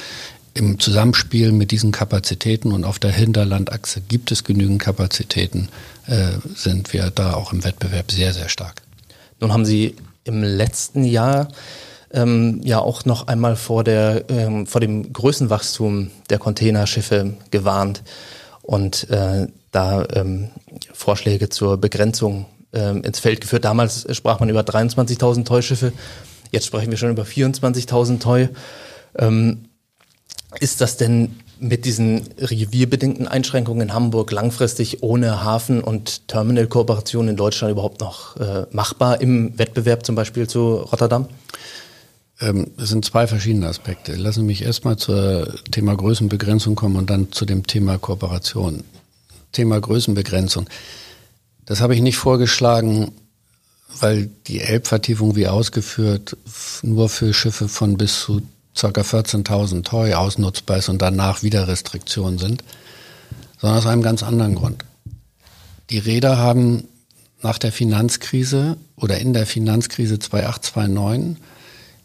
[0.53, 5.69] im Zusammenspiel mit diesen Kapazitäten und auf der Hinterlandachse gibt es genügend Kapazitäten,
[6.05, 8.81] äh, sind wir da auch im Wettbewerb sehr, sehr stark.
[9.39, 11.47] Nun haben Sie im letzten Jahr
[12.11, 18.03] ähm, ja auch noch einmal vor, der, ähm, vor dem Größenwachstum der Containerschiffe gewarnt
[18.63, 20.49] und äh, da ähm,
[20.93, 23.65] Vorschläge zur Begrenzung ähm, ins Feld geführt.
[23.65, 25.93] Damals sprach man über 23.000 Teuschiffe,
[26.51, 28.47] jetzt sprechen wir schon über 24.000 Teu.
[29.17, 29.65] Ähm,
[30.59, 37.37] ist das denn mit diesen revierbedingten Einschränkungen in Hamburg langfristig ohne Hafen- und Terminalkooperation in
[37.37, 41.27] Deutschland überhaupt noch äh, machbar im Wettbewerb zum Beispiel zu Rotterdam?
[42.39, 44.15] Ähm, es sind zwei verschiedene Aspekte.
[44.15, 48.83] Lassen Sie mich erstmal zum Thema Größenbegrenzung kommen und dann zu dem Thema Kooperation.
[49.51, 50.67] Thema Größenbegrenzung.
[51.65, 53.11] Das habe ich nicht vorgeschlagen,
[53.99, 56.35] weil die Elbvertiefung wie ausgeführt
[56.81, 58.41] nur für Schiffe von bis zu
[58.75, 58.87] ca.
[58.87, 62.63] 14.000 Toy ausnutzbar ist und danach wieder Restriktionen sind,
[63.61, 64.83] sondern aus einem ganz anderen Grund.
[65.91, 66.85] Die Räder haben
[67.43, 71.37] nach der Finanzkrise oder in der Finanzkrise 2829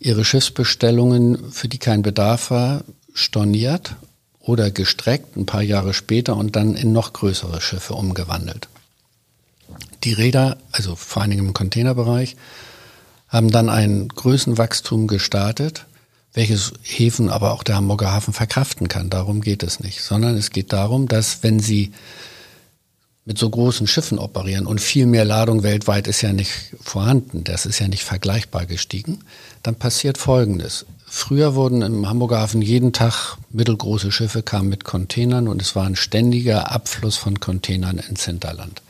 [0.01, 2.85] ihre Schiffsbestellungen, für die kein Bedarf war,
[3.15, 3.97] storniert
[4.41, 8.69] oder gestreckt, ein paar Jahre später und dann in noch größere Schiffe umgewandelt.
[10.05, 12.37] Die Räder, also vor allen Dingen im Containerbereich,
[13.29, 15.85] haben dann ein Größenwachstum gestartet,
[16.33, 19.11] welches Häfen, aber auch der Hamburger Hafen verkraften kann.
[19.11, 21.93] Darum geht es nicht, sondern es geht darum, dass wenn sie
[23.25, 27.67] mit so großen Schiffen operieren und viel mehr Ladung weltweit ist ja nicht vorhanden, das
[27.67, 29.19] ist ja nicht vergleichbar gestiegen,
[29.62, 30.87] dann passiert Folgendes.
[31.07, 35.87] Früher wurden im Hamburger Hafen jeden Tag mittelgroße Schiffe kamen mit Containern und es war
[35.87, 38.83] ein ständiger Abfluss von Containern ins Hinterland.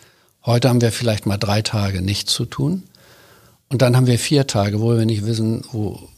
[0.45, 2.83] Heute haben wir vielleicht mal drei Tage nichts zu tun
[3.69, 6.09] und dann haben wir vier Tage, wo wir nicht wissen, wo,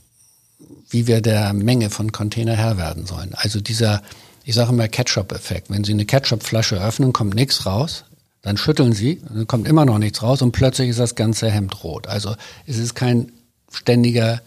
[0.89, 3.35] wie wir der Menge von Container Herr werden sollen.
[3.35, 4.03] Also dieser,
[4.45, 5.69] ich sage immer Ketchup-Effekt.
[5.69, 8.05] Wenn Sie eine Ketchup-Flasche öffnen, kommt nichts raus.
[8.43, 11.85] Dann schütteln sie, dann kommt immer noch nichts raus und plötzlich ist das ganze Hemd
[11.85, 12.07] rot.
[12.07, 12.37] Also
[12.67, 13.33] es ist kein
[13.71, 14.41] ständiger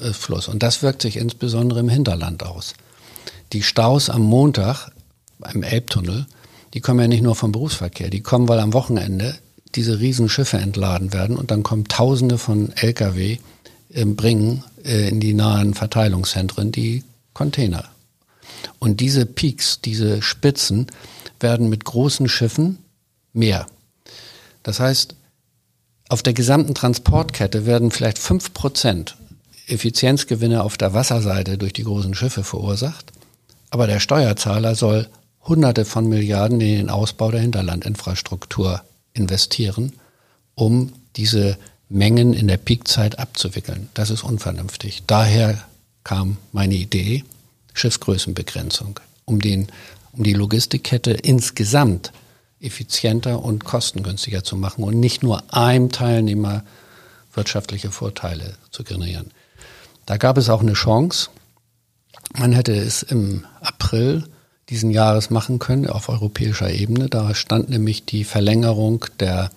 [0.00, 0.48] äh, Fluss.
[0.48, 2.74] Und das wirkt sich insbesondere im Hinterland aus.
[3.52, 4.90] Die Staus am Montag
[5.38, 6.26] beim Elbtunnel,
[6.74, 9.36] die kommen ja nicht nur vom Berufsverkehr, die kommen, weil am Wochenende
[9.74, 13.38] diese Riesenschiffe entladen werden und dann kommen Tausende von Lkw
[13.92, 17.84] äh, bringen äh, in die nahen Verteilungszentren die Container.
[18.78, 20.86] Und diese Peaks, diese Spitzen
[21.40, 22.78] werden mit großen Schiffen
[23.32, 23.66] mehr.
[24.62, 25.14] Das heißt,
[26.12, 29.16] auf der gesamten Transportkette werden vielleicht fünf Prozent
[29.66, 33.10] Effizienzgewinne auf der Wasserseite durch die großen Schiffe verursacht,
[33.70, 35.08] aber der Steuerzahler soll
[35.48, 38.82] Hunderte von Milliarden in den Ausbau der Hinterlandinfrastruktur
[39.14, 39.94] investieren,
[40.54, 41.56] um diese
[41.88, 43.88] Mengen in der Peakzeit abzuwickeln.
[43.94, 45.04] Das ist unvernünftig.
[45.06, 45.64] Daher
[46.04, 47.24] kam meine Idee,
[47.72, 49.68] Schiffsgrößenbegrenzung, um, den,
[50.12, 52.12] um die Logistikkette insgesamt
[52.62, 56.64] effizienter und kostengünstiger zu machen und nicht nur einem Teilnehmer
[57.34, 59.30] wirtschaftliche Vorteile zu generieren.
[60.06, 61.30] Da gab es auch eine Chance.
[62.34, 64.24] Man hätte es im April
[64.68, 67.08] diesen Jahres machen können auf europäischer Ebene.
[67.08, 69.50] Da stand nämlich die Verlängerung der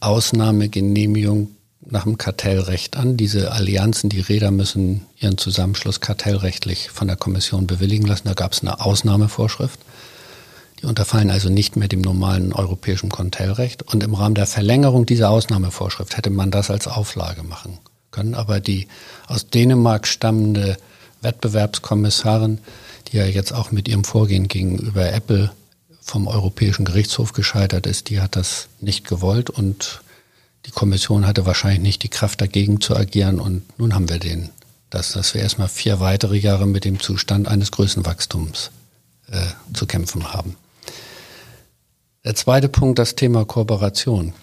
[0.00, 3.16] Ausnahmegenehmigung nach dem Kartellrecht an.
[3.16, 8.28] Diese Allianzen, die Räder müssen ihren Zusammenschluss kartellrechtlich von der Kommission bewilligen lassen.
[8.28, 9.80] Da gab es eine Ausnahmevorschrift.
[10.80, 13.82] Die unterfallen also nicht mehr dem normalen europäischen Kontellrecht.
[13.82, 17.78] Und im Rahmen der Verlängerung dieser Ausnahmevorschrift hätte man das als Auflage machen
[18.10, 18.34] können.
[18.34, 18.88] Aber die
[19.26, 20.78] aus Dänemark stammende
[21.20, 22.58] Wettbewerbskommissarin,
[23.08, 25.50] die ja jetzt auch mit ihrem Vorgehen gegenüber Apple
[26.00, 30.00] vom Europäischen Gerichtshof gescheitert ist, die hat das nicht gewollt und
[30.66, 34.50] die Kommission hatte wahrscheinlich nicht die Kraft dagegen zu agieren und nun haben wir den,
[34.88, 38.70] dass, dass wir erstmal vier weitere Jahre mit dem Zustand eines Größenwachstums
[39.30, 40.56] äh, zu kämpfen haben.
[42.24, 44.34] Der zweite Punkt, das Thema Kooperation.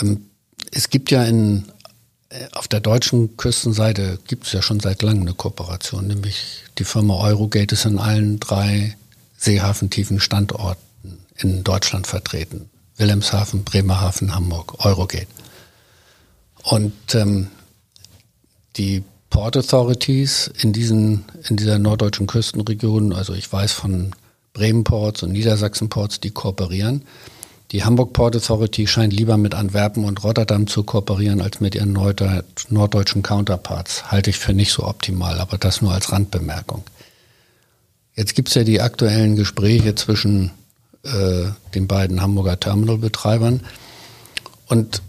[0.00, 0.26] Ähm,
[0.72, 1.66] es gibt ja in,
[2.30, 6.84] äh, auf der deutschen Küstenseite gibt es ja schon seit langem eine Kooperation, nämlich die
[6.84, 8.96] Firma Eurogate ist in allen drei
[9.36, 12.70] seehafentiefen Standorten in Deutschland vertreten.
[12.96, 15.26] Wilhelmshaven, Bremerhaven, Hamburg, Eurogate.
[16.62, 17.48] Und ähm,
[18.76, 24.14] die Port Authorities in, diesen, in dieser norddeutschen Küstenregion, also ich weiß von
[24.52, 27.02] Bremen Ports und Niedersachsen Ports, die kooperieren.
[27.72, 31.92] Die Hamburg Port Authority scheint lieber mit Antwerpen und Rotterdam zu kooperieren als mit ihren
[31.92, 34.10] norddeutschen Counterparts.
[34.10, 36.82] Halte ich für nicht so optimal, aber das nur als Randbemerkung.
[38.16, 40.50] Jetzt gibt es ja die aktuellen Gespräche zwischen
[41.04, 43.60] äh, den beiden Hamburger Terminalbetreibern.
[44.66, 45.02] Und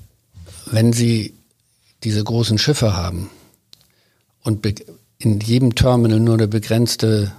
[0.67, 1.33] wenn Sie
[2.03, 3.29] diese großen Schiffe haben
[4.43, 4.65] und
[5.17, 7.31] in jedem Terminal nur eine begrenzte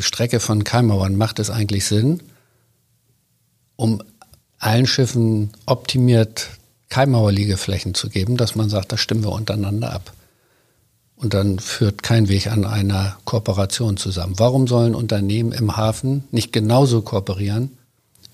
[0.00, 2.22] Strecke von Keimauern macht es eigentlich Sinn,
[3.76, 4.02] um
[4.58, 6.48] allen Schiffen optimiert
[6.88, 10.12] Keimauerliegeflächen zu geben, dass man sagt, das stimmen wir untereinander ab.
[11.16, 14.38] Und dann führt kein Weg an einer Kooperation zusammen.
[14.38, 17.76] Warum sollen Unternehmen im Hafen nicht genauso kooperieren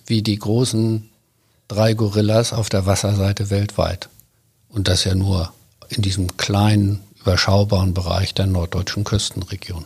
[0.07, 1.09] wie die großen
[1.69, 4.09] drei Gorillas auf der Wasserseite weltweit?
[4.69, 5.53] Und das ja nur
[5.89, 9.85] in diesem kleinen, überschaubaren Bereich der norddeutschen Küstenregion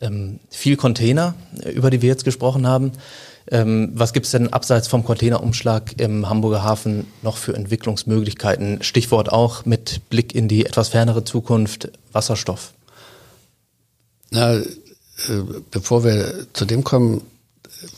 [0.00, 1.34] ähm, viel Container,
[1.72, 2.92] über die wir jetzt gesprochen haben.
[3.50, 8.82] Ähm, was gibt es denn abseits vom Containerumschlag im Hamburger Hafen noch für Entwicklungsmöglichkeiten?
[8.82, 12.72] Stichwort auch mit Blick in die etwas fernere Zukunft Wasserstoff.
[14.30, 14.64] Na, äh,
[15.70, 17.20] bevor wir zu dem kommen,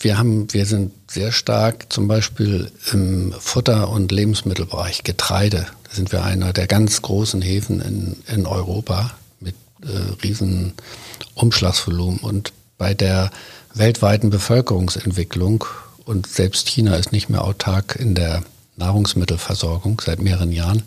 [0.00, 5.66] wir haben, wir sind sehr stark zum Beispiel im Futter- und Lebensmittelbereich, Getreide.
[5.84, 9.12] Das sind wir einer der ganz großen Häfen in, in Europa
[9.86, 10.74] äh, riesen
[11.34, 12.18] Umschlagsvolumen.
[12.20, 13.30] Und bei der
[13.74, 15.64] weltweiten Bevölkerungsentwicklung
[16.04, 18.42] und selbst China ist nicht mehr autark in der
[18.76, 20.82] Nahrungsmittelversorgung seit mehreren Jahren,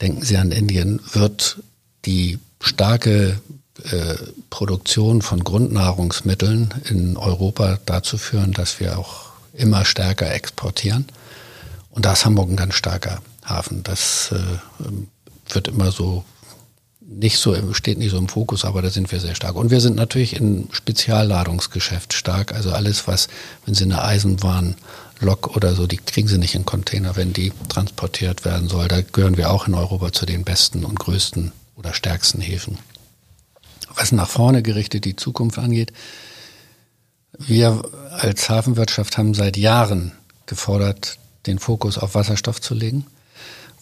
[0.00, 1.58] denken Sie an Indien, wird
[2.04, 3.40] die starke
[3.84, 4.14] äh,
[4.50, 11.06] Produktion von Grundnahrungsmitteln in Europa dazu führen, dass wir auch immer stärker exportieren.
[11.90, 13.82] Und da ist Hamburg ein ganz starker Hafen.
[13.82, 16.24] Das äh, wird immer so
[17.08, 19.54] nicht so, steht nicht so im Fokus, aber da sind wir sehr stark.
[19.54, 22.52] Und wir sind natürlich im Spezialladungsgeschäft stark.
[22.52, 23.28] Also alles, was,
[23.64, 28.44] wenn Sie eine Eisenbahnlok oder so, die kriegen Sie nicht in Container, wenn die transportiert
[28.44, 28.88] werden soll.
[28.88, 32.78] Da gehören wir auch in Europa zu den besten und größten oder stärksten Häfen.
[33.94, 35.92] Was nach vorne gerichtet die Zukunft angeht,
[37.38, 40.12] wir als Hafenwirtschaft haben seit Jahren
[40.46, 43.06] gefordert, den Fokus auf Wasserstoff zu legen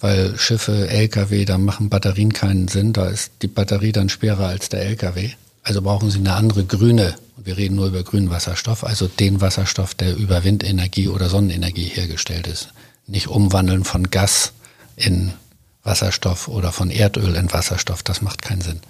[0.05, 2.93] weil Schiffe, Lkw, da machen Batterien keinen Sinn.
[2.93, 5.31] Da ist die Batterie dann schwerer als der Lkw.
[5.63, 9.95] Also brauchen sie eine andere grüne, wir reden nur über grünen Wasserstoff, also den Wasserstoff,
[9.95, 12.69] der über Windenergie oder Sonnenenergie hergestellt ist.
[13.07, 14.53] Nicht umwandeln von Gas
[14.95, 15.33] in
[15.85, 18.81] Wasserstoff oder von Erdöl in Wasserstoff, das macht keinen Sinn.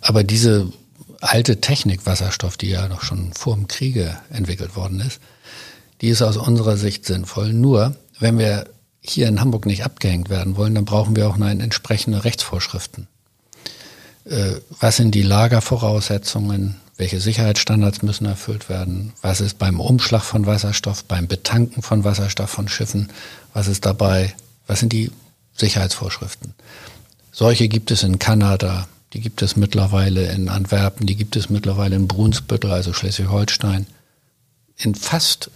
[0.00, 0.72] Aber diese
[1.20, 5.20] alte Technik Wasserstoff, die ja noch schon vor dem Kriege entwickelt worden ist,
[6.00, 7.52] die ist aus unserer Sicht sinnvoll.
[7.52, 8.64] Nur, wenn wir
[9.06, 13.06] hier in Hamburg nicht abgehängt werden wollen, dann brauchen wir auch eine entsprechende Rechtsvorschriften.
[14.24, 16.76] Äh, was sind die Lagervoraussetzungen?
[16.96, 19.12] Welche Sicherheitsstandards müssen erfüllt werden?
[19.20, 23.10] Was ist beim Umschlag von Wasserstoff, beim Betanken von Wasserstoff von Schiffen?
[23.52, 24.34] Was ist dabei?
[24.66, 25.10] Was sind die
[25.54, 26.54] Sicherheitsvorschriften?
[27.30, 31.96] Solche gibt es in Kanada, die gibt es mittlerweile in Antwerpen, die gibt es mittlerweile
[31.96, 33.86] in Brunsbüttel, also Schleswig-Holstein.
[34.76, 35.50] In fast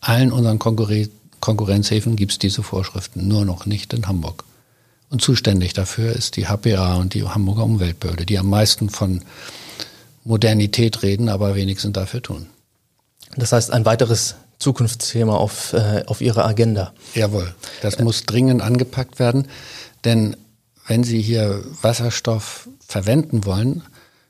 [0.00, 4.44] allen unseren Konkurrenten Konkurrenzhäfen gibt es diese Vorschriften, nur noch nicht in Hamburg.
[5.10, 9.20] Und zuständig dafür ist die HPA und die Hamburger Umweltbehörde, die am meisten von
[10.24, 12.46] Modernität reden, aber wenigstens dafür tun.
[13.36, 16.94] Das heißt, ein weiteres Zukunftsthema auf, äh, auf Ihrer Agenda.
[17.14, 19.48] Jawohl, das muss dringend angepackt werden,
[20.04, 20.38] denn
[20.86, 23.82] wenn Sie hier Wasserstoff verwenden wollen,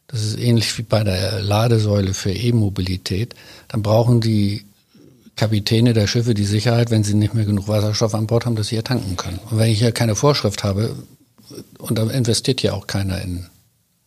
[0.08, 3.36] das ist ähnlich wie bei der Ladesäule für E-Mobilität,
[3.68, 4.64] dann brauchen die
[5.36, 8.68] Kapitäne der Schiffe die Sicherheit, wenn sie nicht mehr genug Wasserstoff an Bord haben, dass
[8.68, 9.40] sie hier tanken können.
[9.50, 10.94] Und wenn ich hier keine Vorschrift habe,
[11.78, 13.46] und da investiert ja auch keiner in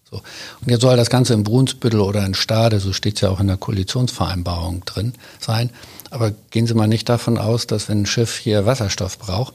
[0.09, 0.21] so.
[0.61, 3.39] Und jetzt soll das Ganze in Brunsbüttel oder in Stade, so steht es ja auch
[3.39, 5.69] in der Koalitionsvereinbarung drin, sein.
[6.11, 9.53] Aber gehen Sie mal nicht davon aus, dass wenn ein Schiff hier Wasserstoff braucht,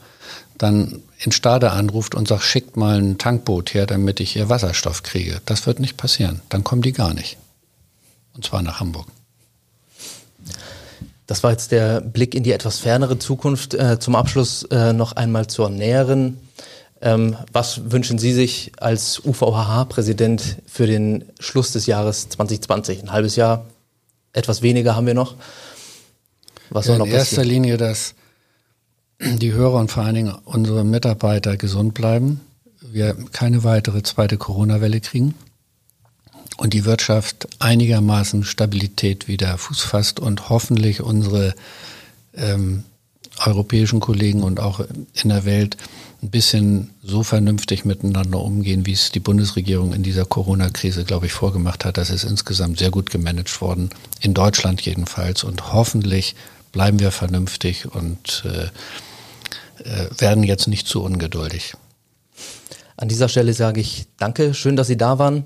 [0.59, 5.03] dann in Stade anruft und sagt, schickt mal ein Tankboot her, damit ich hier Wasserstoff
[5.03, 5.41] kriege.
[5.47, 6.43] Das wird nicht passieren.
[6.51, 7.39] Dann kommen die gar nicht.
[8.35, 9.07] Und zwar nach Hamburg.
[11.33, 13.73] Das war jetzt der Blick in die etwas fernere Zukunft.
[13.73, 16.37] Äh, zum Abschluss äh, noch einmal zur näheren.
[17.01, 23.05] Ähm, was wünschen Sie sich als UVHH-Präsident für den Schluss des Jahres 2020?
[23.05, 23.65] Ein halbes Jahr,
[24.35, 25.37] etwas weniger haben wir noch.
[26.69, 28.13] Was soll ja, in noch erster Linie, dass
[29.19, 32.43] die Hörer und vor allen Dingen unsere Mitarbeiter gesund bleiben,
[32.83, 35.35] wir keine weitere zweite Corona-Welle kriegen
[36.63, 41.57] und die Wirtschaft einigermaßen Stabilität wieder Fuß fasst und hoffentlich unsere
[42.37, 42.85] ähm,
[43.45, 44.79] europäischen Kollegen und auch
[45.21, 45.77] in der Welt
[46.23, 51.33] ein bisschen so vernünftig miteinander umgehen, wie es die Bundesregierung in dieser Corona-Krise, glaube ich,
[51.33, 51.99] vorgemacht hat.
[51.99, 55.43] Das ist insgesamt sehr gut gemanagt worden, in Deutschland jedenfalls.
[55.43, 56.37] Und hoffentlich
[56.71, 58.67] bleiben wir vernünftig und äh,
[59.83, 61.75] äh, werden jetzt nicht zu ungeduldig.
[62.97, 65.43] An dieser Stelle sage ich Danke, schön, dass Sie da waren.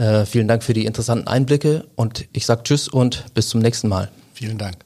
[0.00, 3.86] Äh, vielen Dank für die interessanten Einblicke und ich sage Tschüss und bis zum nächsten
[3.88, 4.10] Mal.
[4.32, 4.76] Vielen Dank.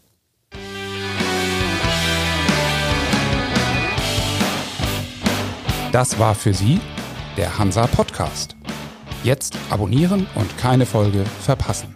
[5.92, 6.80] Das war für Sie
[7.36, 8.56] der Hansa Podcast.
[9.22, 11.94] Jetzt abonnieren und keine Folge verpassen.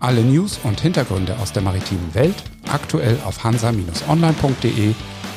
[0.00, 2.34] Alle News und Hintergründe aus der maritimen Welt
[2.68, 4.94] aktuell auf hansa-online.de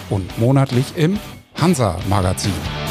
[0.10, 1.20] und monatlich im
[1.54, 2.89] Hansa Magazin.